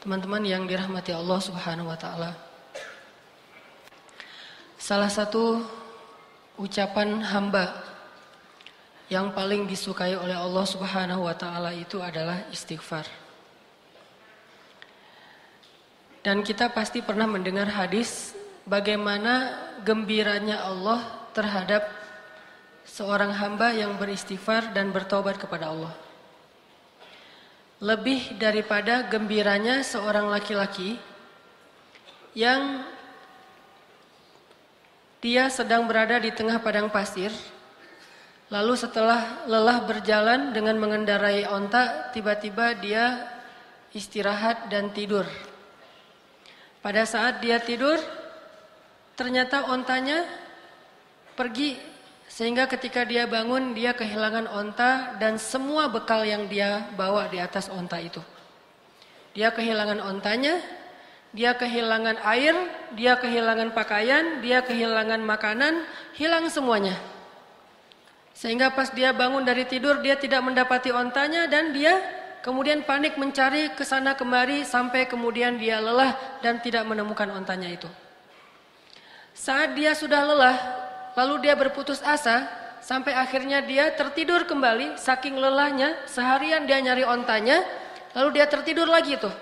teman-teman 0.00 0.40
yang 0.48 0.64
dirahmati 0.64 1.12
Allah 1.12 1.36
Subhanahu 1.44 1.92
wa 1.92 1.98
taala. 2.00 2.32
Salah 4.80 5.12
satu 5.12 5.60
ucapan 6.56 7.20
hamba 7.20 7.68
yang 9.12 9.28
paling 9.36 9.68
disukai 9.68 10.16
oleh 10.16 10.32
Allah 10.32 10.64
Subhanahu 10.64 11.28
wa 11.28 11.36
taala 11.36 11.76
itu 11.76 12.00
adalah 12.00 12.48
istighfar. 12.48 13.04
Dan 16.24 16.40
kita 16.40 16.72
pasti 16.72 17.04
pernah 17.04 17.28
mendengar 17.28 17.68
hadis 17.68 18.32
bagaimana 18.64 19.52
gembiranya 19.84 20.64
Allah 20.64 21.28
terhadap 21.36 21.84
seorang 22.88 23.36
hamba 23.36 23.76
yang 23.76 24.00
beristighfar 24.00 24.72
dan 24.72 24.92
bertobat 24.96 25.36
kepada 25.36 25.72
Allah 25.72 25.92
lebih 27.80 28.36
daripada 28.36 29.08
gembiranya 29.08 29.80
seorang 29.80 30.28
laki-laki 30.28 31.00
yang 32.36 32.84
dia 35.24 35.48
sedang 35.48 35.88
berada 35.88 36.20
di 36.20 36.28
tengah 36.32 36.60
padang 36.60 36.92
pasir. 36.92 37.32
Lalu 38.52 38.74
setelah 38.76 39.46
lelah 39.48 39.80
berjalan 39.88 40.52
dengan 40.52 40.76
mengendarai 40.76 41.48
onta, 41.48 42.12
tiba-tiba 42.12 42.76
dia 42.76 43.24
istirahat 43.96 44.68
dan 44.68 44.92
tidur. 44.92 45.24
Pada 46.80 47.04
saat 47.04 47.40
dia 47.40 47.60
tidur, 47.60 47.96
ternyata 49.16 49.68
ontanya 49.68 50.24
pergi 51.36 51.89
sehingga 52.30 52.70
ketika 52.70 53.02
dia 53.02 53.26
bangun 53.26 53.74
dia 53.74 53.90
kehilangan 53.90 54.46
onta 54.46 55.18
dan 55.18 55.34
semua 55.34 55.90
bekal 55.90 56.22
yang 56.22 56.46
dia 56.46 56.86
bawa 56.94 57.26
di 57.26 57.42
atas 57.42 57.66
onta 57.66 57.98
itu. 57.98 58.22
Dia 59.34 59.50
kehilangan 59.50 59.98
ontanya, 59.98 60.62
dia 61.34 61.58
kehilangan 61.58 62.22
air, 62.22 62.54
dia 62.94 63.18
kehilangan 63.18 63.74
pakaian, 63.74 64.38
dia 64.46 64.62
kehilangan 64.62 65.18
makanan, 65.26 65.82
hilang 66.14 66.46
semuanya. 66.46 66.94
Sehingga 68.30 68.70
pas 68.78 68.94
dia 68.94 69.10
bangun 69.10 69.42
dari 69.42 69.66
tidur 69.66 69.98
dia 69.98 70.14
tidak 70.14 70.46
mendapati 70.46 70.94
ontanya 70.94 71.50
dan 71.50 71.74
dia 71.74 71.98
kemudian 72.46 72.86
panik 72.86 73.18
mencari 73.18 73.74
ke 73.74 73.82
sana 73.82 74.14
kemari 74.14 74.62
sampai 74.62 75.10
kemudian 75.10 75.58
dia 75.58 75.82
lelah 75.82 76.14
dan 76.46 76.62
tidak 76.62 76.86
menemukan 76.86 77.26
ontanya 77.34 77.74
itu. 77.74 77.90
Saat 79.34 79.74
dia 79.74 79.98
sudah 79.98 80.24
lelah, 80.24 80.56
Lalu 81.18 81.48
dia 81.48 81.54
berputus 81.58 81.98
asa 82.02 82.46
sampai 82.80 83.12
akhirnya 83.12 83.60
dia 83.60 83.92
tertidur 83.92 84.48
kembali 84.48 84.96
saking 84.96 85.36
lelahnya 85.36 85.94
seharian 86.08 86.64
dia 86.64 86.80
nyari 86.80 87.04
ontanya 87.04 87.60
lalu 88.16 88.40
dia 88.40 88.46
tertidur 88.48 88.88
lagi 88.88 89.18
tuh. 89.20 89.32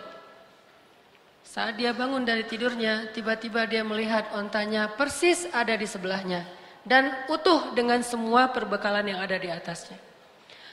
Saat 1.48 1.80
dia 1.80 1.96
bangun 1.96 2.28
dari 2.28 2.44
tidurnya 2.44 3.08
tiba-tiba 3.16 3.64
dia 3.64 3.80
melihat 3.80 4.36
ontanya 4.36 4.92
persis 4.92 5.48
ada 5.48 5.72
di 5.72 5.88
sebelahnya 5.88 6.44
dan 6.84 7.08
utuh 7.32 7.72
dengan 7.72 8.04
semua 8.04 8.52
perbekalan 8.52 9.04
yang 9.08 9.20
ada 9.20 9.36
di 9.40 9.48
atasnya. 9.48 9.96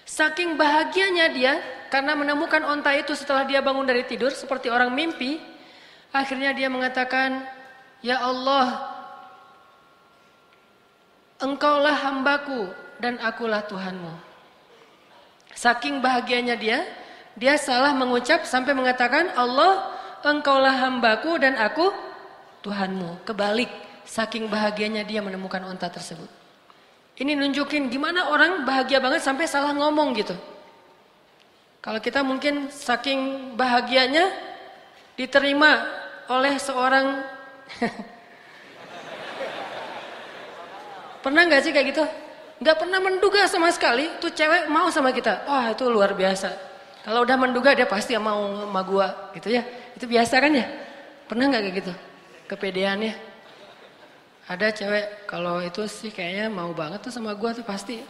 Saking 0.05 0.53
bahagianya 0.53 1.33
dia 1.33 1.53
karena 1.89 2.13
menemukan 2.13 2.61
onta 2.61 2.93
itu 2.93 3.17
setelah 3.17 3.47
dia 3.47 3.63
bangun 3.63 3.87
dari 3.87 4.05
tidur 4.05 4.29
seperti 4.29 4.69
orang 4.69 4.93
mimpi. 4.93 5.41
Akhirnya 6.13 6.53
dia 6.53 6.69
mengatakan, 6.69 7.43
"Ya 8.05 8.21
Allah, 8.21 8.94
Engkaulah 11.41 11.95
hambaku 11.95 12.71
dan 13.03 13.19
akulah 13.19 13.63
Tuhanmu. 13.67 14.13
Saking 15.55 15.99
bahagianya 15.99 16.55
dia, 16.55 16.83
dia 17.35 17.59
salah 17.59 17.91
mengucap 17.91 18.47
sampai 18.47 18.71
mengatakan 18.71 19.31
Allah 19.35 19.91
engkaulah 20.23 20.71
hambaku 20.71 21.35
dan 21.39 21.59
aku 21.59 21.91
Tuhanmu. 22.63 23.27
Kebalik, 23.27 23.67
saking 24.07 24.47
bahagianya 24.47 25.03
dia 25.03 25.19
menemukan 25.19 25.63
unta 25.67 25.91
tersebut. 25.91 26.27
Ini 27.15 27.35
nunjukin 27.39 27.87
gimana 27.87 28.31
orang 28.31 28.67
bahagia 28.67 28.99
banget 28.99 29.23
sampai 29.23 29.47
salah 29.47 29.71
ngomong 29.71 30.15
gitu. 30.19 30.35
Kalau 31.79 32.01
kita 32.01 32.25
mungkin 32.25 32.67
saking 32.73 33.53
bahagianya 33.55 34.31
diterima 35.15 35.85
oleh 36.27 36.57
seorang 36.59 37.21
Pernah 41.25 41.41
nggak 41.49 41.61
sih 41.65 41.73
kayak 41.73 41.87
gitu? 41.89 42.05
Nggak 42.61 42.85
pernah 42.85 43.01
menduga 43.01 43.49
sama 43.49 43.73
sekali 43.73 44.05
tuh 44.21 44.29
cewek 44.29 44.69
mau 44.69 44.93
sama 44.93 45.09
kita. 45.09 45.41
Wah 45.49 45.73
itu 45.73 45.89
luar 45.89 46.13
biasa. 46.13 46.53
Kalau 47.01 47.25
udah 47.25 47.33
menduga 47.33 47.73
dia 47.73 47.89
pasti 47.89 48.13
mau 48.21 48.45
sama 48.69 48.81
gua 48.85 49.33
gitu 49.33 49.49
ya. 49.49 49.65
Itu 49.97 50.05
biasa 50.05 50.37
kan 50.37 50.53
ya? 50.53 50.69
Pernah 51.25 51.49
nggak 51.49 51.61
kayak 51.65 51.75
gitu? 51.81 51.93
Kepedeannya. 52.45 53.13
Ada 54.45 54.69
cewek 54.69 55.25
kalau 55.25 55.65
itu 55.65 55.81
sih 55.89 56.13
kayaknya 56.13 56.45
mau 56.53 56.69
banget 56.77 57.01
tuh 57.01 57.09
sama 57.09 57.33
gua 57.33 57.57
tuh 57.57 57.65
pasti. 57.65 58.05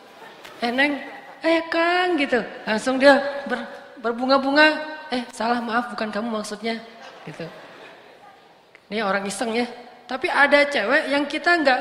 Eh 0.60 0.72
Neng, 0.76 1.00
eh 1.40 1.64
Kang 1.72 2.20
gitu. 2.20 2.44
Langsung 2.68 3.00
dia 3.00 3.16
ber, 3.48 3.64
berbunga-bunga. 4.04 4.76
Eh 5.08 5.24
salah 5.32 5.64
maaf 5.64 5.88
bukan 5.96 6.12
kamu 6.12 6.36
maksudnya 6.36 6.84
gitu. 7.24 7.48
Ini 8.92 9.08
orang 9.08 9.24
iseng 9.24 9.56
ya. 9.56 9.85
Tapi 10.06 10.30
ada 10.30 10.70
cewek 10.70 11.10
yang 11.10 11.26
kita 11.26 11.58
nggak 11.66 11.80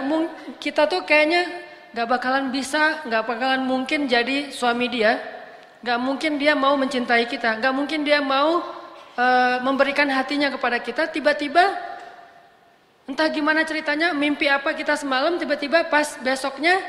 kita 0.57 0.89
tuh 0.89 1.05
kayaknya 1.05 1.45
nggak 1.93 2.09
bakalan 2.09 2.49
bisa, 2.49 3.05
nggak 3.05 3.23
bakalan 3.29 3.63
mungkin 3.69 4.09
jadi 4.09 4.49
suami 4.49 4.89
dia, 4.89 5.21
nggak 5.85 5.99
mungkin 6.01 6.41
dia 6.41 6.57
mau 6.57 6.73
mencintai 6.81 7.29
kita, 7.29 7.61
nggak 7.61 7.75
mungkin 7.77 8.01
dia 8.01 8.25
mau 8.25 8.65
uh, 9.15 9.57
memberikan 9.61 10.09
hatinya 10.09 10.49
kepada 10.49 10.81
kita. 10.81 11.13
Tiba-tiba 11.13 11.77
entah 13.05 13.29
gimana 13.29 13.61
ceritanya, 13.69 14.17
mimpi 14.17 14.49
apa 14.49 14.73
kita 14.73 14.97
semalam, 14.97 15.37
tiba-tiba 15.37 15.85
pas 15.93 16.17
besoknya 16.25 16.81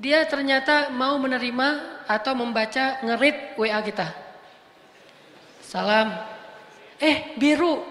dia 0.00 0.24
ternyata 0.24 0.88
mau 0.88 1.20
menerima 1.20 2.00
atau 2.08 2.32
membaca 2.32 2.96
ngerit 3.04 3.60
WA 3.60 3.78
kita. 3.84 4.08
Salam. 5.60 6.16
Eh 6.96 7.36
biru, 7.36 7.84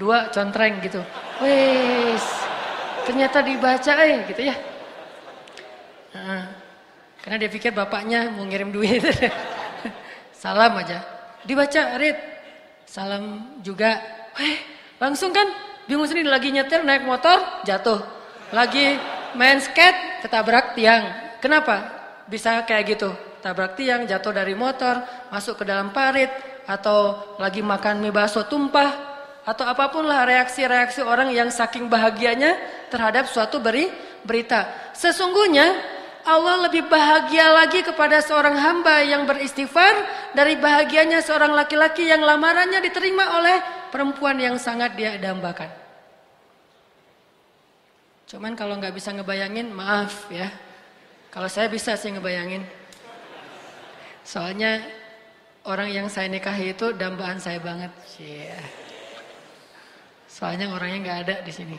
dua 0.00 0.32
contreng 0.32 0.80
gitu. 0.80 1.04
Wes, 1.38 2.24
ternyata 3.06 3.38
dibaca 3.46 3.92
eh 4.02 4.26
gitu 4.26 4.42
ya. 4.42 4.56
Nah, 6.18 6.50
karena 7.22 7.36
dia 7.46 7.50
pikir 7.50 7.70
bapaknya 7.70 8.26
mau 8.34 8.42
ngirim 8.42 8.74
duit. 8.74 9.02
Salam 10.42 10.74
aja. 10.78 10.98
Dibaca, 11.46 11.94
Rit. 11.94 12.18
Salam 12.88 13.54
juga. 13.62 14.02
Weh, 14.34 14.58
langsung 14.98 15.30
kan 15.30 15.46
bingung 15.86 16.10
sendiri 16.10 16.26
lagi 16.26 16.50
nyetir 16.50 16.82
naik 16.82 17.06
motor 17.06 17.62
jatuh. 17.62 18.02
Lagi 18.50 18.98
main 19.38 19.62
skate 19.62 20.26
ketabrak 20.26 20.74
tiang. 20.74 21.36
Kenapa? 21.38 21.86
Bisa 22.26 22.66
kayak 22.66 22.98
gitu. 22.98 23.10
Tabrak 23.38 23.78
tiang, 23.78 24.02
jatuh 24.02 24.34
dari 24.34 24.58
motor, 24.58 24.98
masuk 25.30 25.62
ke 25.62 25.64
dalam 25.64 25.94
parit 25.94 26.28
atau 26.66 27.16
lagi 27.38 27.62
makan 27.62 28.02
mie 28.02 28.12
bakso 28.12 28.44
tumpah 28.44 29.07
atau 29.48 29.64
apa 29.64 29.88
pun 29.88 30.04
lah 30.04 30.28
reaksi-reaksi 30.28 31.00
orang 31.00 31.32
yang 31.32 31.48
saking 31.48 31.88
bahagianya 31.88 32.52
terhadap 32.92 33.24
suatu 33.32 33.56
beri, 33.64 33.88
berita. 34.20 34.92
Sesungguhnya 34.92 35.72
Allah 36.28 36.68
lebih 36.68 36.84
bahagia 36.84 37.56
lagi 37.56 37.80
kepada 37.80 38.20
seorang 38.20 38.60
hamba 38.60 39.00
yang 39.00 39.24
beristighfar 39.24 40.04
dari 40.36 40.60
bahagianya 40.60 41.24
seorang 41.24 41.56
laki-laki 41.56 42.04
yang 42.04 42.20
lamarannya 42.20 42.84
diterima 42.84 43.40
oleh 43.40 43.56
perempuan 43.88 44.36
yang 44.36 44.60
sangat 44.60 44.92
dia 44.92 45.16
dambakan. 45.16 45.72
Cuman 48.28 48.52
kalau 48.52 48.76
nggak 48.76 48.92
bisa 48.92 49.16
ngebayangin, 49.16 49.72
maaf 49.72 50.28
ya. 50.28 50.52
Kalau 51.32 51.48
saya 51.48 51.72
bisa 51.72 51.96
sih 51.96 52.12
ngebayangin. 52.12 52.60
Soalnya 54.28 54.84
orang 55.64 55.88
yang 55.88 56.12
saya 56.12 56.28
nikahi 56.28 56.76
itu 56.76 56.92
dambaan 56.92 57.40
saya 57.40 57.56
banget. 57.64 57.88
Yeah. 58.20 58.87
Soalnya 60.38 60.70
orangnya 60.70 60.98
nggak 61.02 61.18
ada 61.26 61.34
di 61.42 61.50
sini. 61.50 61.74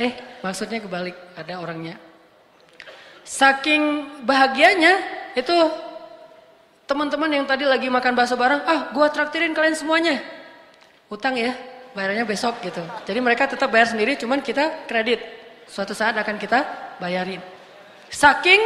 Eh, 0.00 0.40
maksudnya 0.40 0.80
kebalik, 0.80 1.12
ada 1.36 1.60
orangnya. 1.60 2.00
Saking 3.28 4.08
bahagianya 4.24 4.96
itu 5.36 5.52
teman-teman 6.88 7.28
yang 7.28 7.44
tadi 7.44 7.68
lagi 7.68 7.92
makan 7.92 8.16
bakso 8.16 8.40
bareng, 8.40 8.64
ah 8.64 8.88
gua 8.96 9.12
traktirin 9.12 9.52
kalian 9.52 9.76
semuanya. 9.76 10.16
Utang 11.12 11.36
ya, 11.36 11.52
bayarnya 11.92 12.24
besok 12.24 12.56
gitu. 12.64 12.80
Jadi 13.04 13.20
mereka 13.20 13.44
tetap 13.44 13.68
bayar 13.68 13.92
sendiri, 13.92 14.16
cuman 14.16 14.40
kita 14.40 14.88
kredit. 14.88 15.20
Suatu 15.68 15.92
saat 15.92 16.16
akan 16.16 16.40
kita 16.40 16.64
bayarin. 16.96 17.44
Saking 18.08 18.60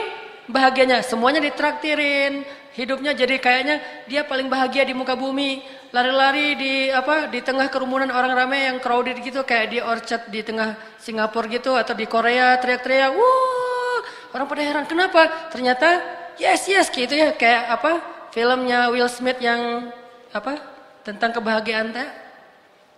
bahagianya, 0.47 1.03
semuanya 1.03 1.43
ditraktirin, 1.43 2.47
hidupnya 2.79 3.19
jadi 3.19 3.35
kayaknya 3.43 3.83
dia 4.07 4.23
paling 4.23 4.47
bahagia 4.47 4.87
di 4.87 4.95
muka 4.95 5.19
bumi 5.19 5.59
lari-lari 5.95 6.59
di 6.59 6.75
apa 6.91 7.31
di 7.31 7.43
tengah 7.43 7.71
kerumunan 7.71 8.11
orang 8.11 8.35
ramai 8.35 8.67
yang 8.71 8.79
crowded 8.83 9.19
gitu 9.23 9.47
kayak 9.47 9.67
di 9.71 9.79
Orchard 9.79 10.27
di 10.31 10.41
tengah 10.43 10.75
Singapura 10.99 11.47
gitu 11.51 11.75
atau 11.75 11.95
di 11.95 12.07
Korea 12.09 12.59
teriak-teriak 12.59 13.11
wah! 13.15 13.99
Orang 14.35 14.47
pada 14.51 14.63
heran 14.63 14.87
kenapa? 14.89 15.51
Ternyata 15.53 16.03
yes 16.37 16.67
yes 16.67 16.91
gitu 16.91 17.15
ya 17.15 17.33
kayak 17.33 17.81
apa 17.81 17.93
filmnya 18.35 18.93
Will 18.93 19.09
Smith 19.09 19.39
yang 19.39 19.91
apa 20.35 20.59
tentang 21.07 21.33
kebahagiaan 21.37 21.95
teh 21.95 22.09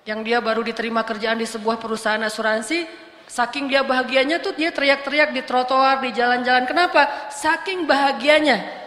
yang 0.08 0.25
dia 0.25 0.41
baru 0.41 0.64
diterima 0.64 1.05
kerjaan 1.05 1.37
di 1.37 1.44
sebuah 1.44 1.76
perusahaan 1.76 2.20
asuransi 2.25 2.88
saking 3.29 3.69
dia 3.69 3.84
bahagianya 3.84 4.41
tuh 4.41 4.56
dia 4.56 4.73
teriak-teriak 4.73 5.37
di 5.37 5.44
trotoar 5.44 6.00
di 6.00 6.17
jalan-jalan. 6.17 6.64
Kenapa? 6.64 7.29
Saking 7.29 7.84
bahagianya 7.84 8.77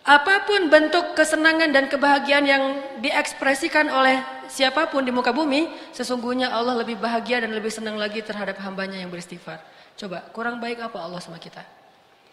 apa 0.00 0.48
pun 0.48 0.72
bentuk 0.72 1.12
kesenangan 1.12 1.70
dan 1.70 1.84
kebahagiaan 1.92 2.44
yang 2.48 2.64
diekspresikan 3.04 3.92
oleh 3.92 4.20
siapa 4.48 4.88
pun 4.88 5.04
di 5.04 5.12
muka 5.12 5.30
bumi 5.30 5.68
sesungguhnya 5.92 6.50
Allah 6.50 6.80
lebih 6.80 6.96
bahagia 6.96 7.44
dan 7.44 7.52
lebih 7.52 7.68
senang 7.68 8.00
lagi 8.00 8.24
terhadap 8.24 8.56
hambanya 8.64 8.96
yang 8.96 9.12
beristighfar 9.12 9.60
coba 10.00 10.24
kurang 10.32 10.56
baik 10.58 10.80
apa 10.80 10.98
Allah 10.98 11.20
sama 11.20 11.36
kita 11.36 11.60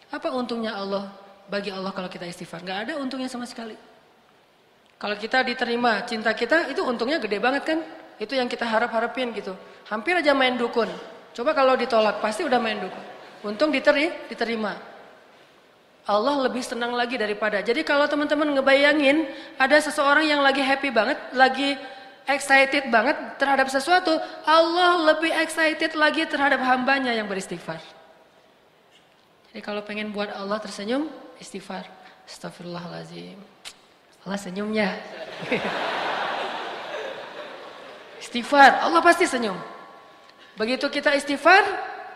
apa 0.07 0.27
untungnya 0.31 0.79
Allah 0.79 1.11
bagi 1.51 1.69
Allah 1.69 1.91
kalau 1.91 2.07
kita 2.07 2.23
istighfar 2.23 2.63
nggak 2.63 2.79
ada 2.87 2.93
untungnya 3.03 3.27
sama 3.27 3.43
sekali 3.43 3.75
kalau 4.97 5.13
kita 5.13 5.45
diterima 5.45 6.01
cinta 6.09 6.33
kita 6.33 6.73
itu 6.73 6.81
untungnya 6.81 7.21
gede 7.21 7.37
banget 7.37 7.63
kan? 7.69 7.79
Itu 8.17 8.33
yang 8.33 8.49
kita 8.49 8.65
harap-harapin 8.65 9.29
gitu. 9.37 9.53
Hampir 9.93 10.17
aja 10.17 10.33
main 10.33 10.57
dukun. 10.57 10.89
Coba 11.37 11.53
kalau 11.53 11.77
ditolak 11.77 12.17
pasti 12.17 12.41
udah 12.41 12.57
main 12.57 12.81
dukun. 12.81 13.05
Untung 13.45 13.69
diteri, 13.69 14.09
diterima. 14.25 14.73
Allah 16.07 16.47
lebih 16.47 16.63
senang 16.63 16.95
lagi 16.95 17.19
daripada. 17.19 17.59
Jadi 17.59 17.83
kalau 17.83 18.07
teman-teman 18.07 18.55
ngebayangin 18.55 19.27
ada 19.59 19.75
seseorang 19.83 20.23
yang 20.23 20.39
lagi 20.39 20.63
happy 20.63 20.87
banget, 20.87 21.19
lagi 21.35 21.75
excited 22.23 22.87
banget 22.87 23.19
terhadap 23.35 23.67
sesuatu, 23.67 24.15
Allah 24.47 25.11
lebih 25.11 25.35
excited 25.35 25.99
lagi 25.99 26.23
terhadap 26.23 26.63
hambanya 26.63 27.11
yang 27.11 27.27
beristighfar. 27.27 27.83
Jadi 29.51 29.59
kalau 29.59 29.83
pengen 29.83 30.15
buat 30.15 30.31
Allah 30.31 30.55
tersenyum, 30.63 31.11
istighfar. 31.43 31.83
Astagfirullahaladzim. 32.23 33.35
Allah 34.23 34.39
senyumnya. 34.39 34.95
istighfar, 38.23 38.83
Allah 38.83 38.99
pasti 39.03 39.27
senyum. 39.27 39.55
Begitu 40.55 40.87
kita 40.87 41.11
istighfar, 41.15 41.63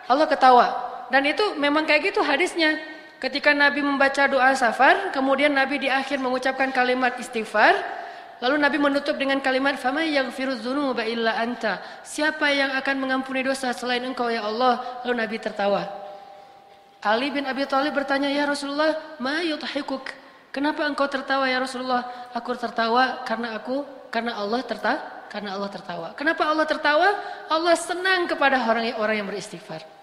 Allah 0.08 0.28
ketawa. 0.32 0.68
Dan 1.12 1.28
itu 1.28 1.60
memang 1.60 1.84
kayak 1.84 2.12
gitu 2.12 2.24
hadisnya. 2.24 3.01
Ketika 3.22 3.54
Nabi 3.54 3.86
membaca 3.86 4.26
doa 4.26 4.50
safar, 4.58 5.14
kemudian 5.14 5.54
Nabi 5.54 5.78
di 5.78 5.90
akhir 5.94 6.18
mengucapkan 6.18 6.74
kalimat 6.74 7.14
istighfar, 7.22 7.78
lalu 8.42 8.58
Nabi 8.58 8.82
menutup 8.82 9.14
dengan 9.14 9.38
kalimat 9.38 9.78
fama 9.78 10.02
yang 10.02 10.34
dzunuba 10.34 11.06
illa 11.06 11.38
anta. 11.38 11.78
Siapa 12.02 12.50
yang 12.50 12.74
akan 12.82 12.96
mengampuni 12.98 13.46
dosa 13.46 13.70
selain 13.78 14.02
Engkau 14.02 14.26
ya 14.34 14.42
Allah? 14.42 15.06
Lalu 15.06 15.14
Nabi 15.22 15.38
tertawa. 15.38 15.86
Ali 17.06 17.30
bin 17.30 17.46
Abi 17.46 17.62
Thalib 17.70 17.94
bertanya, 17.94 18.30
"Ya 18.30 18.46
Rasulullah, 18.50 18.98
ma 19.22 19.42
yudhikuk?" 19.42 20.18
Kenapa 20.52 20.84
engkau 20.84 21.08
tertawa 21.08 21.48
ya 21.48 21.64
Rasulullah? 21.64 22.04
Aku 22.36 22.52
tertawa 22.60 23.24
karena 23.24 23.56
aku 23.56 23.88
karena 24.12 24.36
Allah 24.36 24.60
tertawa, 24.62 25.00
karena 25.32 25.56
Allah 25.56 25.70
tertawa. 25.72 26.08
Kenapa 26.14 26.44
Allah 26.44 26.68
tertawa? 26.68 27.08
Allah 27.48 27.74
senang 27.80 28.28
kepada 28.28 28.60
orang-orang 28.60 29.24
yang 29.24 29.30
beristighfar. 29.32 30.01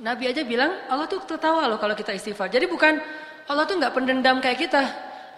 Nabi 0.00 0.32
aja 0.32 0.40
bilang 0.42 0.72
Allah 0.88 1.04
tuh 1.04 1.20
tertawa 1.28 1.68
loh 1.68 1.76
kalau 1.76 1.92
kita 1.92 2.16
istighfar. 2.16 2.48
Jadi 2.48 2.66
bukan 2.66 2.98
Allah 3.44 3.64
tuh 3.68 3.76
nggak 3.76 3.92
pendendam 3.92 4.40
kayak 4.40 4.64
kita. 4.68 4.82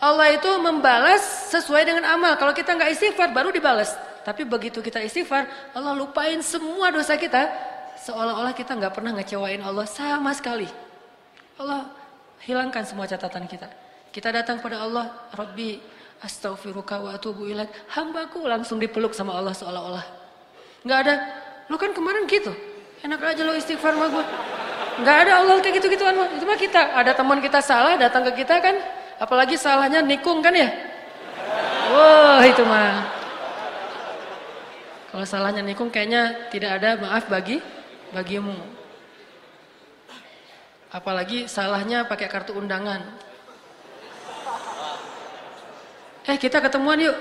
Allah 0.03 0.35
itu 0.35 0.51
membalas 0.59 1.51
sesuai 1.51 1.87
dengan 1.87 2.07
amal. 2.07 2.35
Kalau 2.39 2.55
kita 2.55 2.75
nggak 2.75 2.91
istighfar 2.95 3.35
baru 3.35 3.51
dibalas. 3.51 3.95
Tapi 4.23 4.47
begitu 4.47 4.79
kita 4.79 5.03
istighfar, 5.03 5.51
Allah 5.75 5.99
lupain 5.99 6.39
semua 6.47 6.95
dosa 6.95 7.19
kita. 7.19 7.51
Seolah-olah 8.03 8.55
kita 8.55 8.75
nggak 8.79 8.95
pernah 8.95 9.15
ngecewain 9.19 9.63
Allah 9.63 9.87
sama 9.87 10.31
sekali. 10.35 10.67
Allah 11.59 11.91
Hilangkan 12.43 12.83
semua 12.83 13.07
catatan 13.07 13.47
kita. 13.47 13.71
Kita 14.11 14.35
datang 14.35 14.59
pada 14.59 14.83
Allah, 14.83 15.31
Rabbi 15.31 15.79
astaghfiruka 16.27 16.99
wa 16.99 17.15
atubu 17.15 17.47
ilaik. 17.47 17.71
Hambaku 17.95 18.43
langsung 18.51 18.83
dipeluk 18.83 19.15
sama 19.15 19.39
Allah 19.39 19.55
seolah-olah. 19.55 20.03
Enggak 20.83 20.99
ada, 21.07 21.15
lu 21.71 21.79
kan 21.79 21.95
kemarin 21.95 22.27
gitu. 22.27 22.51
Enak 23.03 23.19
aja 23.19 23.43
lo 23.43 23.59
istighfar 23.59 23.99
sama 23.99 24.07
gue. 24.07 24.25
Enggak 25.03 25.17
ada 25.27 25.33
Allah 25.43 25.59
kayak 25.59 25.75
gitu-gituan 25.83 26.15
mah. 26.15 26.29
Itu 26.39 26.45
mah 26.47 26.59
kita, 26.59 26.81
ada 26.95 27.13
teman 27.17 27.43
kita 27.43 27.59
salah 27.59 27.99
datang 27.99 28.23
ke 28.31 28.47
kita 28.47 28.63
kan, 28.63 28.79
apalagi 29.19 29.59
salahnya 29.59 30.05
nikung 30.05 30.39
kan 30.39 30.55
ya. 30.55 30.71
Wah, 31.91 32.39
wow, 32.39 32.47
itu 32.47 32.63
mah. 32.63 33.23
Kalau 35.13 35.27
salahnya 35.29 35.61
nikung 35.61 35.91
kayaknya 35.93 36.49
tidak 36.49 36.81
ada 36.81 36.97
maaf 36.97 37.27
bagi 37.29 37.61
bagimu. 38.15 38.57
Apalagi 40.93 41.49
salahnya 41.49 42.05
pakai 42.07 42.29
kartu 42.29 42.57
undangan. 42.57 43.01
Eh 46.29 46.37
kita 46.39 46.63
ketemuan 46.63 47.01
yuk. 47.01 47.17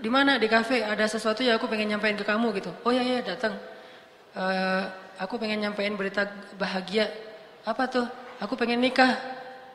Di 0.00 0.08
mana? 0.08 0.40
Di 0.40 0.48
kafe. 0.48 0.80
Ada 0.84 1.06
sesuatu 1.06 1.44
yang 1.44 1.60
aku 1.60 1.68
pengen 1.68 1.94
nyampein 1.94 2.16
ke 2.16 2.24
kamu 2.24 2.50
gitu. 2.56 2.72
Oh 2.82 2.92
ya 2.92 3.04
ya 3.04 3.20
datang. 3.24 3.56
Uh, 4.32 4.88
aku 5.20 5.36
pengen 5.36 5.68
nyampein 5.68 5.94
berita 5.94 6.24
bahagia. 6.56 7.12
Apa 7.68 7.84
tuh? 7.86 8.08
Aku 8.40 8.56
pengen 8.56 8.80
nikah. 8.80 9.20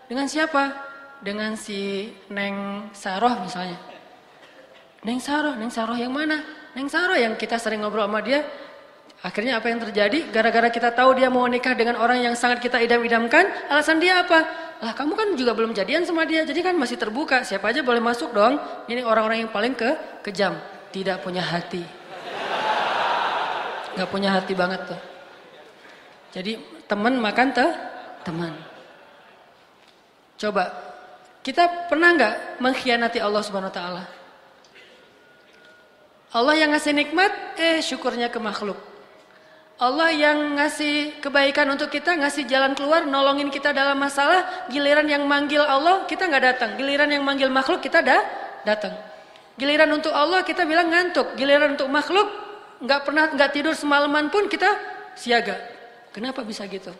Dengan 0.09 0.25
siapa? 0.25 0.73
Dengan 1.21 1.53
si 1.53 2.09
Neng 2.33 2.89
Saroh 2.91 3.45
misalnya. 3.45 3.77
Neng 5.05 5.21
Saroh, 5.21 5.53
Neng 5.53 5.69
Saroh 5.69 5.95
yang 5.95 6.09
mana? 6.09 6.41
Neng 6.73 6.89
Saroh 6.89 7.15
yang 7.15 7.37
kita 7.37 7.61
sering 7.61 7.85
ngobrol 7.85 8.09
sama 8.09 8.25
dia 8.25 8.41
Akhirnya 9.25 9.57
apa 9.57 9.73
yang 9.73 9.81
terjadi? 9.81 10.29
Gara-gara 10.29 10.69
kita 10.69 10.93
tahu 10.93 11.17
dia 11.17 11.33
mau 11.33 11.49
nikah 11.49 11.73
dengan 11.73 11.97
orang 11.97 12.21
yang 12.21 12.37
sangat 12.37 12.61
kita 12.61 12.77
idam-idamkan, 12.77 13.47
alasan 13.73 13.97
dia 13.97 14.21
apa? 14.21 14.37
Lah 14.85 14.93
kamu 14.93 15.17
kan 15.17 15.27
juga 15.33 15.57
belum 15.57 15.73
jadian 15.73 16.05
sama 16.05 16.29
dia, 16.29 16.45
jadi 16.45 16.61
kan 16.61 16.77
masih 16.77 16.93
terbuka, 16.93 17.41
siapa 17.41 17.73
aja 17.73 17.81
boleh 17.81 18.03
masuk 18.03 18.35
dong. 18.35 18.61
Ini 18.85 19.01
orang-orang 19.01 19.47
yang 19.47 19.49
paling 19.49 19.73
ke 19.73 20.21
kejam, 20.21 20.59
tidak 20.93 21.25
punya 21.25 21.41
hati. 21.41 21.81
Gak 23.97 24.11
punya 24.13 24.35
hati 24.35 24.53
banget 24.53 24.93
tuh. 24.93 25.14
Jadi 26.35 26.59
teman 26.83 27.15
makan 27.15 27.47
teh 27.55 27.71
teman. 28.27 28.51
Coba 30.35 30.67
kita 31.39 31.87
pernah 31.87 32.11
nggak 32.11 32.59
mengkhianati 32.59 33.23
Allah 33.23 33.39
Subhanahu 33.39 33.71
Wa 33.71 33.77
Taala? 33.79 34.03
Allah 36.35 36.55
yang 36.59 36.75
ngasih 36.75 36.91
nikmat, 36.91 37.31
eh 37.55 37.79
syukurnya 37.79 38.27
ke 38.27 38.43
makhluk. 38.43 38.75
Allah 39.79 40.11
yang 40.11 40.59
ngasih 40.59 41.23
kebaikan 41.23 41.71
untuk 41.71 41.87
kita, 41.87 42.15
ngasih 42.19 42.43
jalan 42.47 42.75
keluar, 42.75 43.07
nolongin 43.07 43.47
kita 43.47 43.71
dalam 43.71 43.95
masalah, 43.95 44.67
giliran 44.67 45.07
yang 45.07 45.23
manggil 45.23 45.63
Allah 45.63 46.03
kita 46.03 46.27
nggak 46.27 46.43
datang, 46.43 46.69
giliran 46.75 47.07
yang 47.11 47.23
manggil 47.23 47.47
makhluk 47.47 47.79
kita 47.79 48.03
dah 48.03 48.19
datang. 48.67 48.91
Giliran 49.55 49.87
untuk 49.95 50.11
Allah 50.11 50.43
kita 50.43 50.67
bilang 50.67 50.91
ngantuk, 50.91 51.39
giliran 51.39 51.79
untuk 51.79 51.87
makhluk 51.87 52.27
nggak 52.83 53.01
pernah 53.07 53.31
nggak 53.31 53.51
tidur 53.55 53.71
semalaman 53.71 54.27
pun 54.27 54.51
kita 54.51 54.67
siaga. 55.15 55.74
Kenapa 56.15 56.47
bisa 56.47 56.63
gitu? 56.71 56.95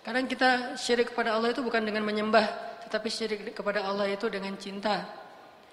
Kadang 0.00 0.24
kita 0.24 0.80
syirik 0.80 1.12
kepada 1.12 1.36
Allah 1.36 1.52
itu 1.52 1.60
bukan 1.60 1.84
dengan 1.84 2.00
menyembah, 2.00 2.48
tetapi 2.88 3.12
syirik 3.12 3.52
kepada 3.52 3.84
Allah 3.84 4.08
itu 4.08 4.32
dengan 4.32 4.56
cinta. 4.56 5.04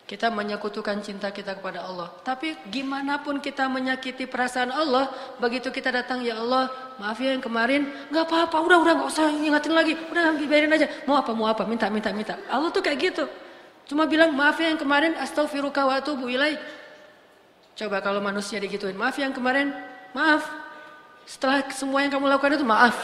Kita 0.04 0.28
menyekutukan 0.28 1.00
cinta 1.00 1.32
kita 1.32 1.56
kepada 1.56 1.88
Allah. 1.88 2.12
Tapi 2.28 2.60
gimana 2.68 3.24
pun 3.24 3.40
kita 3.40 3.72
menyakiti 3.72 4.28
perasaan 4.28 4.72
Allah, 4.76 5.08
begitu 5.40 5.72
kita 5.72 5.96
datang, 5.96 6.24
ya 6.28 6.40
Allah, 6.44 6.68
maaf 7.00 7.16
ya 7.24 7.36
yang 7.36 7.44
kemarin, 7.44 7.88
nggak 8.12 8.24
apa-apa, 8.28 8.60
udah 8.60 8.78
udah 8.84 8.94
nggak 9.00 9.10
usah 9.16 9.32
ingatin 9.32 9.72
lagi, 9.72 9.96
udah 9.96 10.36
biarin 10.36 10.72
aja. 10.76 10.92
Mau 11.08 11.16
apa 11.16 11.32
mau 11.32 11.48
apa, 11.48 11.64
minta 11.64 11.88
minta 11.88 12.12
minta. 12.12 12.36
Allah 12.52 12.68
tuh 12.72 12.84
kayak 12.84 13.00
gitu. 13.00 13.24
Cuma 13.88 14.04
bilang 14.12 14.36
maaf 14.36 14.60
ya 14.60 14.76
yang 14.76 14.80
kemarin, 14.80 15.16
astaghfiruka 15.16 15.88
wa 15.88 16.04
atubu. 16.04 16.28
Coba 17.80 18.04
kalau 18.04 18.20
manusia 18.20 18.60
digituin, 18.60 18.96
maaf 19.00 19.16
ya 19.16 19.32
yang 19.32 19.36
kemarin, 19.36 19.72
maaf. 20.12 20.67
Setelah 21.28 21.68
semua 21.76 22.08
yang 22.08 22.12
kamu 22.16 22.32
lakukan 22.32 22.56
itu 22.56 22.64
maaf. 22.64 22.96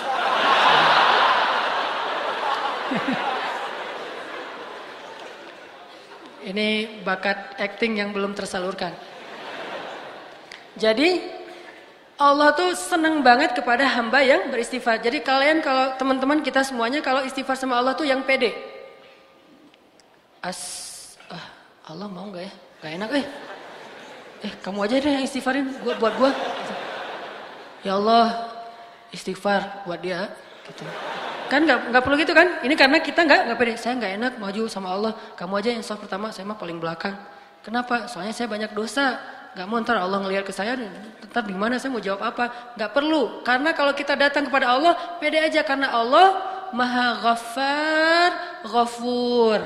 Ini 6.50 7.04
bakat 7.04 7.60
acting 7.60 8.00
yang 8.00 8.16
belum 8.16 8.32
tersalurkan. 8.32 8.96
Jadi 10.80 11.20
Allah 12.16 12.56
tuh 12.56 12.72
seneng 12.80 13.20
banget 13.20 13.52
kepada 13.52 13.84
hamba 13.92 14.24
yang 14.24 14.48
beristighfar. 14.48 15.04
Jadi 15.04 15.20
kalian 15.20 15.60
kalau 15.60 15.92
teman-teman 16.00 16.40
kita 16.40 16.64
semuanya 16.64 17.04
kalau 17.04 17.28
istighfar 17.28 17.60
sama 17.60 17.76
Allah 17.76 17.92
tuh 17.92 18.08
yang 18.08 18.24
pede. 18.24 18.56
As, 20.40 20.60
ah, 21.28 21.44
Allah 21.92 22.08
mau 22.08 22.32
nggak 22.32 22.44
ya? 22.48 22.54
Gak 22.84 22.92
enak 23.00 23.10
eh. 23.20 23.26
Eh 24.44 24.54
kamu 24.60 24.84
aja 24.88 24.96
deh 25.00 25.12
yang 25.12 25.24
istighfarin 25.24 25.72
gua, 25.84 25.96
buat 26.00 26.16
gua. 26.20 26.32
Ya 27.84 28.00
Allah 28.00 28.50
istighfar 29.12 29.86
buat 29.86 30.00
dia. 30.00 30.32
Gitu. 30.64 30.84
Kan 31.52 31.68
nggak 31.68 31.92
nggak 31.92 32.04
perlu 32.04 32.16
gitu 32.18 32.34
kan? 32.34 32.64
Ini 32.64 32.74
karena 32.74 32.98
kita 33.04 33.22
nggak 33.28 33.42
nggak 33.52 33.58
pede. 33.60 33.74
Saya 33.78 33.94
nggak 34.00 34.14
enak 34.18 34.34
maju 34.40 34.64
sama 34.72 34.96
Allah. 34.96 35.12
Kamu 35.36 35.54
aja 35.60 35.70
yang 35.76 35.84
soft 35.84 36.02
pertama, 36.02 36.32
saya 36.32 36.48
mah 36.48 36.58
paling 36.58 36.80
belakang. 36.80 37.14
Kenapa? 37.64 38.08
Soalnya 38.12 38.36
saya 38.36 38.48
banyak 38.52 38.72
dosa. 38.76 39.20
Gak 39.54 39.70
mau 39.70 39.78
ntar 39.78 40.02
Allah 40.02 40.18
ngelihat 40.18 40.50
ke 40.50 40.54
saya, 40.54 40.74
ntar 41.30 41.46
di 41.46 41.54
mana 41.54 41.78
saya 41.78 41.94
mau 41.94 42.02
jawab 42.02 42.26
apa? 42.26 42.74
Gak 42.74 42.90
perlu. 42.90 43.46
Karena 43.46 43.70
kalau 43.78 43.94
kita 43.94 44.18
datang 44.18 44.50
kepada 44.50 44.74
Allah, 44.74 44.98
pede 45.22 45.38
aja 45.38 45.62
karena 45.62 45.94
Allah 45.94 46.42
Maha 46.74 47.22
Ghaffar, 47.22 48.30
Ghafur. 48.66 49.62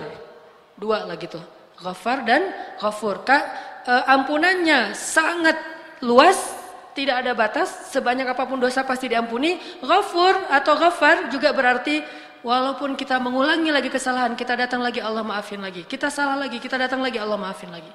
Dua 0.75 1.07
lagi 1.07 1.31
tuh. 1.31 1.41
Ghafar 1.79 2.27
dan 2.27 2.51
Ghafur. 2.83 3.23
Kak, 3.23 3.43
e, 3.87 3.93
ampunannya 4.11 4.91
sangat 4.91 5.55
luas, 6.03 6.35
tidak 6.97 7.21
ada 7.21 7.37
batas, 7.37 7.93
sebanyak 7.93 8.25
apa 8.25 8.49
pun 8.49 8.57
dosa 8.57 8.81
pasti 8.81 9.05
diampuni. 9.05 9.61
Ghafur 9.85 10.49
atau 10.49 10.73
Ghafar 10.73 11.29
juga 11.29 11.53
berarti 11.53 12.01
walaupun 12.41 12.97
kita 12.97 13.21
mengulangi 13.21 13.69
lagi 13.69 13.93
kesalahan, 13.93 14.33
kita 14.33 14.57
datang 14.57 14.81
lagi 14.81 14.97
Allah 14.97 15.21
maafin 15.21 15.61
lagi. 15.61 15.85
Kita 15.85 16.09
salah 16.09 16.33
lagi, 16.33 16.57
kita 16.57 16.73
datang 16.73 17.05
lagi 17.05 17.21
Allah 17.21 17.37
maafin 17.37 17.69
lagi. 17.69 17.93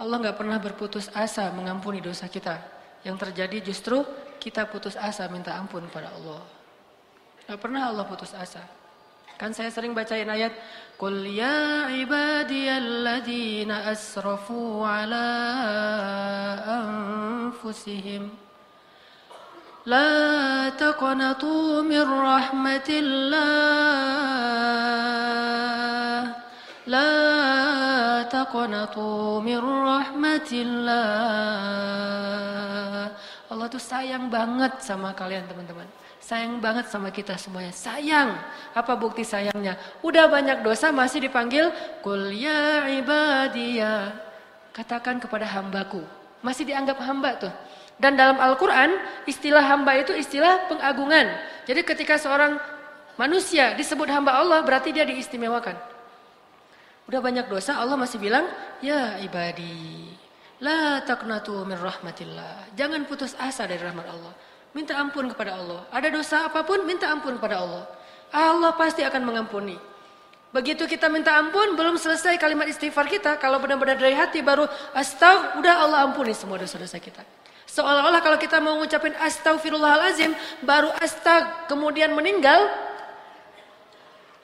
Allah 0.00 0.16
nggak 0.16 0.36
pernah 0.40 0.56
berputus 0.56 1.12
asa 1.12 1.52
mengampuni 1.52 2.00
dosa 2.00 2.24
kita. 2.24 2.56
Yang 3.04 3.28
terjadi 3.28 3.58
justru 3.68 4.00
kita 4.40 4.64
putus 4.64 4.96
asa 4.96 5.28
minta 5.28 5.52
ampun 5.52 5.84
pada 5.92 6.08
Allah. 6.08 6.40
Gak 7.52 7.60
pernah 7.60 7.90
Allah 7.92 8.06
putus 8.08 8.32
asa. 8.32 8.62
Kan 9.42 9.50
saya 9.50 9.74
sering 9.74 9.90
bacain 9.90 10.30
ayat 10.30 10.54
Qul 10.94 11.26
ya 11.26 11.90
ibadiyalladzina 11.90 13.90
asrafu 13.90 14.86
ala 14.86 15.26
anfusihim 16.62 18.30
La 19.90 20.70
taqnatu 20.78 21.82
min 21.82 22.06
rahmatillah 22.06 23.42
La 26.86 27.10
taqnatu 28.30 29.42
min 29.42 29.58
rahmatillah. 29.58 31.02
Allah 33.50 33.66
tuh 33.66 33.82
sayang 33.82 34.30
banget 34.30 34.78
sama 34.86 35.10
kalian 35.18 35.50
teman-teman 35.50 35.90
Sayang 36.22 36.62
banget 36.62 36.86
sama 36.86 37.10
kita 37.10 37.34
semuanya. 37.34 37.74
Sayang. 37.74 38.38
Apa 38.78 38.94
bukti 38.94 39.26
sayangnya? 39.26 39.74
Udah 40.06 40.30
banyak 40.30 40.62
dosa 40.62 40.94
masih 40.94 41.26
dipanggil 41.26 41.74
Kul 41.98 42.30
ya 42.30 42.86
ibadiyah. 42.86 44.14
Katakan 44.70 45.18
kepada 45.18 45.50
hambaku. 45.50 46.06
Masih 46.38 46.62
dianggap 46.62 47.02
hamba 47.02 47.42
tuh. 47.42 47.50
Dan 47.98 48.14
dalam 48.14 48.38
Al-Quran 48.38 49.02
istilah 49.26 49.66
hamba 49.66 49.98
itu 49.98 50.14
istilah 50.14 50.70
pengagungan. 50.70 51.26
Jadi 51.66 51.82
ketika 51.82 52.14
seorang 52.14 52.54
manusia 53.18 53.74
disebut 53.74 54.06
hamba 54.06 54.38
Allah 54.38 54.62
berarti 54.62 54.94
dia 54.94 55.02
diistimewakan. 55.02 55.74
Udah 57.10 57.18
banyak 57.18 57.50
dosa 57.50 57.82
Allah 57.82 57.98
masih 57.98 58.22
bilang 58.22 58.46
ya 58.78 59.18
ibadi. 59.18 60.06
La 60.62 61.02
taknatu 61.02 61.66
min 61.66 61.74
rahmatillah. 61.74 62.78
Jangan 62.78 63.10
putus 63.10 63.34
asa 63.34 63.66
dari 63.66 63.82
rahmat 63.82 64.06
Allah. 64.06 64.51
Minta 64.72 64.96
ampun 64.96 65.28
kepada 65.28 65.60
Allah. 65.60 65.84
Ada 65.92 66.08
dosa 66.08 66.48
apa 66.48 66.64
pun, 66.64 66.84
minta 66.88 67.08
ampun 67.12 67.36
kepada 67.36 67.60
Allah. 67.60 67.84
Allah 68.32 68.72
pasti 68.76 69.04
akan 69.04 69.22
mengampuni. 69.28 69.76
Begitu 70.52 70.84
kita 70.84 71.08
minta 71.08 71.32
ampun, 71.36 71.76
belum 71.76 71.96
selesai 71.96 72.36
kalimat 72.36 72.68
istighfar 72.68 73.08
kita. 73.08 73.40
Kalau 73.40 73.60
benar-benar 73.60 73.96
dari 73.96 74.12
hati 74.12 74.44
baru 74.44 74.68
astagfirullah, 74.92 75.60
udah 75.60 75.74
Allah 75.80 75.98
ampuni 76.04 76.32
semua 76.36 76.60
dosa-dosa 76.60 77.00
kita. 77.00 77.24
Seolah-olah 77.72 78.20
kalau 78.20 78.36
kita 78.36 78.60
mau 78.60 78.76
ngucapin 78.76 79.16
astagfirullahalazim, 79.16 80.36
baru 80.60 80.92
astag, 81.00 81.72
kemudian 81.72 82.12
meninggal, 82.12 82.68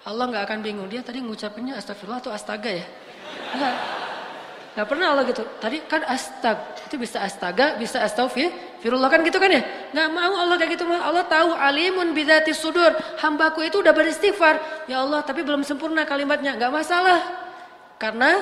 Allah 0.08 0.24
nggak 0.32 0.44
akan 0.48 0.58
bingung. 0.64 0.88
Dia 0.88 1.04
tadi 1.04 1.20
ngucapinnya 1.20 1.76
astagfirullah 1.76 2.24
atau 2.24 2.32
astaga 2.32 2.72
ya? 2.72 2.88
Gak 4.78 4.86
pernah 4.86 5.10
Allah 5.10 5.26
gitu. 5.26 5.42
Tadi 5.58 5.82
kan 5.90 6.06
astag, 6.06 6.78
itu 6.86 6.94
bisa 7.02 7.18
astaga, 7.18 7.74
bisa 7.82 7.98
astagfirullah 7.98 9.10
kan 9.10 9.26
gitu 9.26 9.42
kan 9.42 9.50
ya? 9.50 9.90
Gak 9.90 10.06
mau 10.14 10.38
Allah 10.38 10.54
kayak 10.54 10.78
gitu. 10.78 10.86
Allah 10.86 11.26
tahu 11.26 11.50
alimun 11.50 12.14
bidati 12.14 12.54
sudur. 12.54 12.94
Hambaku 13.18 13.66
itu 13.66 13.82
udah 13.82 13.90
beristighfar. 13.90 14.86
Ya 14.86 15.02
Allah, 15.02 15.26
tapi 15.26 15.42
belum 15.42 15.66
sempurna 15.66 16.06
kalimatnya. 16.06 16.54
Gak 16.54 16.70
masalah. 16.70 17.18
Karena 17.98 18.38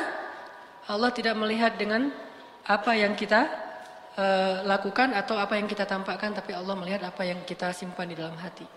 Allah 0.84 1.08
tidak 1.08 1.40
melihat 1.40 1.72
dengan 1.80 2.12
apa 2.68 2.92
yang 2.92 3.16
kita 3.16 3.48
uh, 4.20 4.60
lakukan 4.68 5.16
atau 5.16 5.40
apa 5.40 5.56
yang 5.56 5.64
kita 5.64 5.88
tampakkan, 5.88 6.36
tapi 6.36 6.52
Allah 6.52 6.76
melihat 6.76 7.00
apa 7.08 7.24
yang 7.24 7.48
kita 7.48 7.72
simpan 7.72 8.12
di 8.12 8.16
dalam 8.20 8.36
hati. 8.36 8.68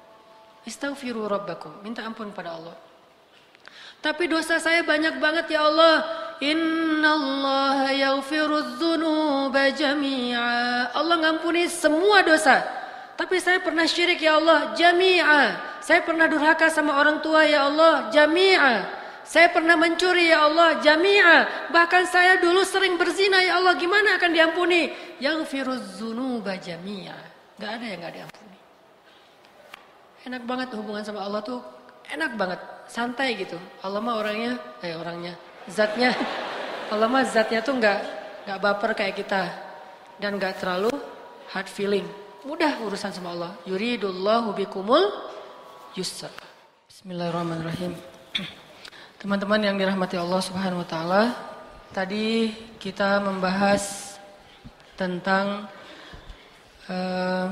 Istaghfiru 0.64 1.28
rabbakum. 1.28 1.84
Minta 1.84 2.08
ampun 2.08 2.32
pada 2.32 2.56
Allah. 2.56 2.80
Tapi 4.00 4.32
dosa 4.32 4.64
saya 4.64 4.80
banyak 4.80 5.20
banget 5.20 5.52
ya 5.52 5.68
Allah. 5.68 6.29
Inna 6.40 7.20
Allah 7.20 7.92
yaghfirudz 7.92 8.80
dzunuba 8.80 9.76
jami'a. 9.76 10.92
Allah 10.96 11.16
ngampuni 11.20 11.68
semua 11.68 12.24
dosa. 12.24 12.64
Tapi 13.20 13.36
saya 13.44 13.60
pernah 13.60 13.84
syirik 13.84 14.24
ya 14.24 14.40
Allah, 14.40 14.72
jami'a. 14.72 15.60
Saya 15.84 16.00
pernah 16.08 16.32
durhaka 16.32 16.72
sama 16.72 16.96
orang 16.96 17.20
tua 17.20 17.44
ya 17.44 17.68
Allah, 17.68 18.08
jami'a. 18.08 18.88
Saya 19.28 19.52
pernah 19.52 19.76
mencuri 19.76 20.32
ya 20.32 20.48
Allah, 20.48 20.80
jami'a. 20.80 21.70
Bahkan 21.76 22.04
saya 22.08 22.40
dulu 22.40 22.64
sering 22.64 22.96
berzina 22.96 23.44
ya 23.44 23.60
Allah, 23.60 23.76
gimana 23.76 24.16
akan 24.16 24.32
diampuni? 24.32 24.96
Yaghfirudz 25.20 26.00
dzunuba 26.00 26.56
jami'a. 26.56 27.20
Gak 27.60 27.72
ada 27.76 27.86
yang 27.86 28.00
gak 28.00 28.16
diampuni. 28.16 28.58
Enak 30.24 30.44
banget 30.48 30.68
hubungan 30.80 31.04
sama 31.04 31.28
Allah 31.28 31.44
tuh, 31.44 31.60
enak 32.08 32.40
banget, 32.40 32.60
santai 32.88 33.36
gitu. 33.36 33.60
Allah 33.84 34.00
mah 34.00 34.16
orangnya, 34.16 34.56
eh 34.80 34.96
orangnya, 34.96 35.36
zatnya 35.70 36.18
Allah 36.90 37.06
mah 37.06 37.22
zatnya 37.24 37.62
tuh 37.62 37.78
nggak 37.78 38.00
nggak 38.50 38.60
baper 38.60 38.92
kayak 38.98 39.16
kita 39.22 39.44
dan 40.18 40.42
nggak 40.42 40.58
terlalu 40.58 40.90
hard 41.54 41.70
feeling. 41.70 42.06
Mudah 42.44 42.82
urusan 42.82 43.14
sama 43.14 43.32
Allah. 43.38 43.52
Yuridullahu 43.70 44.58
bikumul 44.58 45.06
yusra. 45.94 46.34
Bismillahirrahmanirrahim. 46.90 47.94
Teman-teman 49.22 49.60
yang 49.62 49.76
dirahmati 49.78 50.16
Allah 50.18 50.42
Subhanahu 50.42 50.82
wa 50.82 50.88
taala, 50.88 51.24
tadi 51.92 52.56
kita 52.80 53.20
membahas 53.20 54.16
tentang 54.96 55.68
uh, 56.88 57.52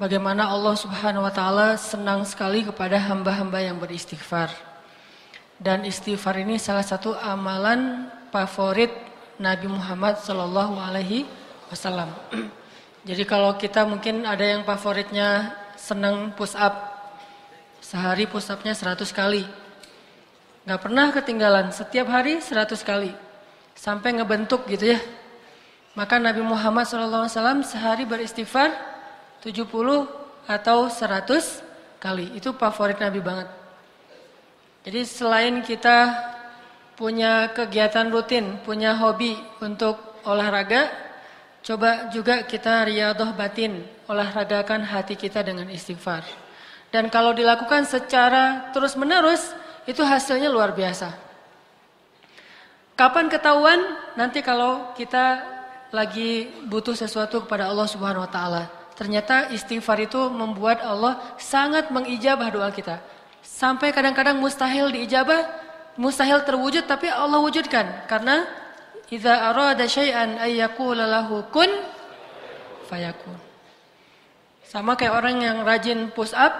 bagaimana 0.00 0.48
Allah 0.48 0.74
Subhanahu 0.74 1.28
wa 1.28 1.32
taala 1.32 1.76
senang 1.76 2.24
sekali 2.24 2.64
kepada 2.64 2.96
hamba-hamba 2.96 3.60
yang 3.60 3.76
beristighfar. 3.76 4.69
Dan 5.60 5.84
istighfar 5.84 6.40
ini 6.40 6.56
salah 6.56 6.80
satu 6.80 7.12
amalan 7.20 8.08
favorit 8.32 8.88
Nabi 9.36 9.68
Muhammad 9.68 10.16
Sallallahu 10.24 10.80
Alaihi 10.80 11.28
Wasallam. 11.68 12.08
Jadi 13.08 13.28
kalau 13.28 13.52
kita 13.60 13.84
mungkin 13.84 14.24
ada 14.24 14.40
yang 14.40 14.64
favoritnya 14.64 15.52
senang 15.76 16.32
push 16.32 16.56
up, 16.56 16.72
sehari 17.84 18.24
push 18.24 18.48
upnya 18.48 18.72
100 18.72 19.04
kali. 19.12 19.44
Gak 20.64 20.80
pernah 20.80 21.12
ketinggalan, 21.12 21.76
setiap 21.76 22.08
hari 22.08 22.40
100 22.40 22.80
kali. 22.80 23.12
Sampai 23.76 24.16
ngebentuk 24.16 24.64
gitu 24.64 24.96
ya. 24.96 25.00
Maka 25.92 26.16
Nabi 26.16 26.40
Muhammad 26.40 26.88
SAW 26.88 27.28
sehari 27.68 28.08
beristighfar 28.08 28.72
70 29.44 29.68
atau 30.48 30.88
100 30.88 32.00
kali. 32.00 32.32
Itu 32.32 32.56
favorit 32.56 32.96
Nabi 32.96 33.20
banget. 33.20 33.59
Jadi 34.80 35.00
selain 35.04 35.60
kita 35.60 36.16
punya 36.96 37.52
kegiatan 37.52 38.08
rutin, 38.08 38.56
punya 38.64 38.96
hobi 38.96 39.36
untuk 39.60 40.00
olahraga, 40.24 40.88
coba 41.60 42.08
juga 42.08 42.44
kita 42.44 42.88
riadoh 42.88 43.32
batin, 43.36 43.84
olahragakan 44.08 44.84
hati 44.84 45.16
kita 45.16 45.44
dengan 45.44 45.68
istighfar. 45.68 46.24
Dan 46.88 47.12
kalau 47.12 47.36
dilakukan 47.36 47.84
secara 47.84 48.72
terus-menerus, 48.72 49.52
itu 49.84 50.00
hasilnya 50.00 50.48
luar 50.48 50.72
biasa. 50.72 51.12
Kapan 52.96 53.32
ketahuan? 53.32 53.80
Nanti 54.12 54.44
kalau 54.44 54.92
kita 54.92 55.40
lagi 55.88 56.52
butuh 56.68 56.92
sesuatu 56.92 57.44
kepada 57.44 57.68
Allah 57.68 57.88
Subhanahu 57.88 58.24
wa 58.24 58.30
taala. 58.30 58.64
Ternyata 58.92 59.48
istighfar 59.56 60.04
itu 60.04 60.28
membuat 60.28 60.84
Allah 60.84 61.16
sangat 61.40 61.88
mengijabah 61.88 62.52
doa 62.52 62.68
kita. 62.68 63.00
Sampai 63.40 63.92
kadang-kadang 63.92 64.36
mustahil 64.40 64.92
diijabah, 64.92 65.48
mustahil 65.96 66.44
terwujud 66.44 66.84
tapi 66.88 67.08
Allah 67.08 67.40
wujudkan 67.40 68.08
karena 68.08 68.44
idza 69.10 69.34
arada 69.50 69.84
syai'an 69.84 70.38
ay 70.38 70.62
yaqula 70.62 71.04
lahu 71.04 71.44
kun 71.50 71.68
fayakun. 72.86 73.36
Sama 74.70 74.94
kayak 74.94 75.14
orang 75.18 75.36
yang 75.42 75.56
rajin 75.66 76.14
push 76.14 76.30
up, 76.30 76.54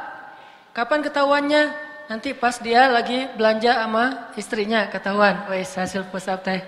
kapan 0.74 1.00
ketahuannya? 1.06 1.62
Nanti 2.10 2.34
pas 2.34 2.58
dia 2.58 2.90
lagi 2.90 3.30
belanja 3.38 3.86
sama 3.86 4.34
istrinya 4.34 4.90
ketahuan, 4.90 5.46
wes 5.46 5.70
hasil 5.78 6.10
push 6.10 6.26
up 6.26 6.42
teh. 6.42 6.58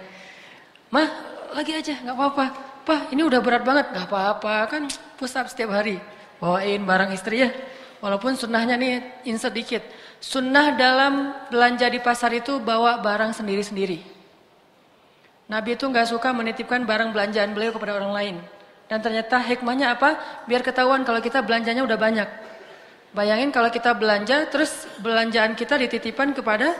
Mah, 0.94 1.10
lagi 1.50 1.74
aja, 1.74 1.98
nggak 1.98 2.14
apa-apa. 2.14 2.44
Pak, 2.86 3.00
ini 3.10 3.26
udah 3.26 3.42
berat 3.42 3.66
banget, 3.66 3.90
nggak 3.90 4.06
apa-apa 4.06 4.70
kan 4.70 4.82
push 5.18 5.34
up 5.34 5.50
setiap 5.50 5.74
hari. 5.74 5.98
Bawain 6.38 6.86
barang 6.86 7.10
istri 7.10 7.42
ya. 7.42 7.50
Walaupun 8.02 8.34
sunnahnya 8.34 8.74
nih 8.74 8.98
insert 9.30 9.54
dikit. 9.54 9.86
Sunnah 10.18 10.74
dalam 10.74 11.30
belanja 11.54 11.86
di 11.86 12.02
pasar 12.02 12.34
itu 12.34 12.58
bawa 12.58 12.98
barang 12.98 13.30
sendiri-sendiri. 13.30 14.02
Nabi 15.46 15.78
itu 15.78 15.86
nggak 15.86 16.10
suka 16.10 16.34
menitipkan 16.34 16.82
barang 16.82 17.14
belanjaan 17.14 17.54
beliau 17.54 17.70
kepada 17.70 17.94
orang 18.02 18.10
lain. 18.10 18.36
Dan 18.90 18.98
ternyata 19.00 19.38
hikmahnya 19.38 19.94
apa? 19.94 20.18
Biar 20.50 20.66
ketahuan 20.66 21.06
kalau 21.06 21.22
kita 21.22 21.46
belanjanya 21.46 21.86
udah 21.86 21.94
banyak. 21.94 22.28
Bayangin 23.14 23.54
kalau 23.54 23.70
kita 23.70 23.94
belanja, 23.94 24.50
terus 24.50 24.88
belanjaan 24.98 25.54
kita 25.54 25.78
dititipkan 25.78 26.34
kepada 26.34 26.74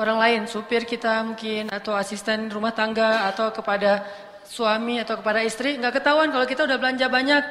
orang 0.00 0.18
lain, 0.22 0.40
supir 0.48 0.88
kita 0.88 1.20
mungkin 1.26 1.68
atau 1.68 1.92
asisten 1.92 2.48
rumah 2.48 2.72
tangga 2.72 3.28
atau 3.28 3.52
kepada 3.52 4.08
suami 4.46 4.98
atau 4.98 5.20
kepada 5.20 5.44
istri 5.44 5.76
nggak 5.78 6.00
ketahuan 6.00 6.32
kalau 6.32 6.46
kita 6.48 6.64
udah 6.64 6.78
belanja 6.80 7.06
banyak. 7.12 7.44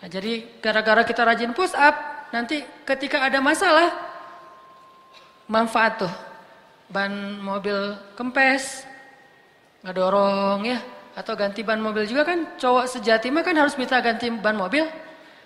Nah, 0.00 0.08
jadi 0.08 0.60
gara-gara 0.64 1.04
kita 1.04 1.22
rajin 1.28 1.52
push 1.52 1.76
up, 1.76 1.94
nanti 2.32 2.64
ketika 2.88 3.20
ada 3.20 3.38
masalah 3.44 3.92
manfaat 5.44 6.00
tuh. 6.00 6.14
Ban 6.90 7.38
mobil 7.38 7.94
kempes, 8.18 8.82
nggak 9.84 9.94
dorong 9.94 10.66
ya, 10.66 10.80
atau 11.14 11.36
ganti 11.36 11.60
ban 11.60 11.78
mobil 11.78 12.08
juga 12.08 12.26
kan 12.26 12.56
cowok 12.56 12.86
sejati 12.88 13.28
mah 13.28 13.44
kan 13.44 13.54
harus 13.54 13.76
minta 13.76 14.00
ganti 14.00 14.32
ban 14.32 14.56
mobil. 14.56 14.88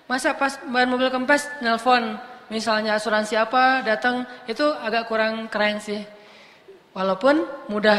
Masa 0.06 0.36
pas 0.38 0.56
ban 0.70 0.86
mobil 0.86 1.10
kempes 1.10 1.48
nelpon 1.64 2.20
misalnya 2.52 3.00
asuransi 3.00 3.40
apa 3.40 3.80
datang 3.82 4.28
itu 4.46 4.62
agak 4.62 5.10
kurang 5.10 5.50
keren 5.50 5.82
sih. 5.82 6.00
Walaupun 6.94 7.42
mudah. 7.68 7.98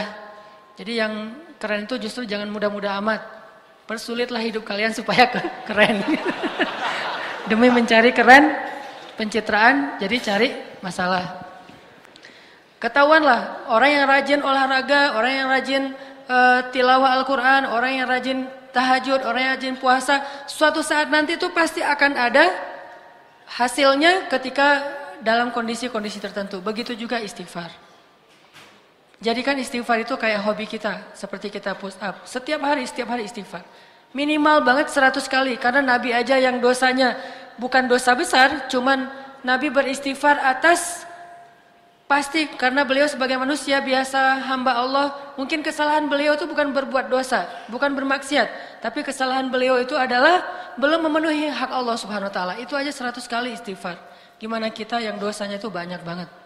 Jadi 0.79 1.03
yang 1.03 1.35
keren 1.59 1.83
itu 1.83 1.99
justru 1.99 2.23
jangan 2.23 2.47
mudah-mudah 2.47 2.97
amat. 3.03 3.34
Persulitlah 3.85 4.41
hidup 4.41 4.65
kalian 4.65 4.93
supaya 4.93 5.29
keren. 5.69 6.01
Demi 7.49 7.69
mencari 7.69 8.09
keren, 8.09 8.49
pencitraan, 9.13 10.01
jadi 10.01 10.15
cari 10.17 10.49
masalah. 10.81 11.45
Ketahuanlah 12.81 13.69
orang 13.69 13.91
yang 13.93 14.05
rajin 14.09 14.39
olahraga, 14.41 15.13
orang 15.13 15.33
yang 15.37 15.47
rajin 15.47 15.83
uh, 16.25 16.65
tilawah 16.73 17.21
Al-Quran, 17.21 17.69
orang 17.69 17.91
yang 18.01 18.07
rajin 18.09 18.49
tahajud, 18.73 19.21
orang 19.21 19.41
yang 19.45 19.53
rajin 19.61 19.75
puasa, 19.77 20.25
suatu 20.49 20.81
saat 20.81 21.13
nanti 21.13 21.37
itu 21.37 21.53
pasti 21.53 21.85
akan 21.85 22.11
ada 22.17 22.45
Hasilnya 23.45 24.25
ketika 24.25 24.81
dalam 25.21 25.53
kondisi-kondisi 25.53 26.17
tertentu. 26.17 26.59
Begitu 26.65 26.97
juga 26.97 27.21
istighfar. 27.21 27.84
Jadikan 29.25 29.57
istighfar 29.57 30.05
itu 30.05 30.13
kayak 30.13 30.45
hobi 30.45 30.69
kita. 30.69 31.01
Seperti 31.17 31.49
kita 31.49 31.73
push 31.73 31.97
up. 31.97 32.21
Setiap 32.29 32.61
hari, 32.61 32.85
setiap 32.85 33.09
hari 33.09 33.25
istighfar. 33.25 33.65
Minimal 34.13 34.61
banget 34.61 34.93
100 34.93 35.25
kali. 35.25 35.57
Karena 35.57 35.81
Nabi 35.81 36.13
aja 36.13 36.37
yang 36.37 36.61
dosanya 36.61 37.17
bukan 37.57 37.89
dosa 37.89 38.13
besar. 38.13 38.69
Cuman 38.69 39.09
Nabi 39.41 39.73
beristighfar 39.73 40.37
atas 40.45 41.09
Pasti 42.05 42.45
karena 42.53 42.85
beliau 42.85 43.09
sebagai 43.09 43.33
manusia 43.33 43.81
biasa 43.81 44.37
hamba 44.45 44.77
Allah, 44.77 45.33
mungkin 45.41 45.65
kesalahan 45.65 46.05
beliau 46.05 46.37
itu 46.37 46.45
bukan 46.45 46.69
berbuat 46.69 47.09
dosa, 47.09 47.49
bukan 47.65 47.97
bermaksiat, 47.97 48.77
tapi 48.77 49.01
kesalahan 49.01 49.49
beliau 49.49 49.81
itu 49.81 49.97
adalah 49.97 50.45
belum 50.77 51.01
memenuhi 51.09 51.49
hak 51.49 51.73
Allah 51.73 51.97
Subhanahu 51.97 52.29
wa 52.29 52.35
taala. 52.37 52.53
Itu 52.61 52.77
aja 52.77 52.93
100 52.93 53.25
kali 53.25 53.57
istighfar. 53.57 53.97
Gimana 54.37 54.69
kita 54.69 55.01
yang 55.01 55.17
dosanya 55.17 55.57
itu 55.57 55.65
banyak 55.73 56.05
banget. 56.05 56.44